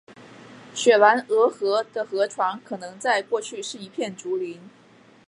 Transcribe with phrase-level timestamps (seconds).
[0.73, 4.59] 雪兰莪河的河床可能在过去是一片竹林。